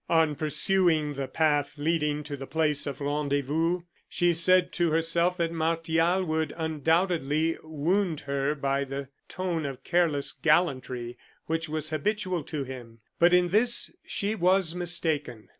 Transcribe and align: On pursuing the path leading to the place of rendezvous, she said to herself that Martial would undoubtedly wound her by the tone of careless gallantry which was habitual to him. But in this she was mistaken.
On 0.09 0.33
pursuing 0.33 1.13
the 1.13 1.27
path 1.27 1.75
leading 1.77 2.23
to 2.23 2.35
the 2.35 2.47
place 2.47 2.87
of 2.87 3.01
rendezvous, 3.01 3.81
she 4.09 4.33
said 4.33 4.71
to 4.71 4.89
herself 4.89 5.37
that 5.37 5.51
Martial 5.51 6.23
would 6.25 6.51
undoubtedly 6.57 7.59
wound 7.63 8.21
her 8.21 8.55
by 8.55 8.83
the 8.83 9.09
tone 9.29 9.63
of 9.63 9.83
careless 9.83 10.31
gallantry 10.31 11.19
which 11.45 11.69
was 11.69 11.91
habitual 11.91 12.41
to 12.45 12.63
him. 12.63 13.01
But 13.19 13.31
in 13.31 13.49
this 13.49 13.95
she 14.03 14.33
was 14.33 14.73
mistaken. 14.73 15.49